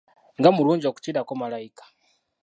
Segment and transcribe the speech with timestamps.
[0.39, 1.85] Nga mulungi okukirako malayika!